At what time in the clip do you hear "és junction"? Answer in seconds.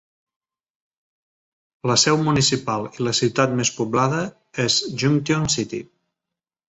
4.65-5.47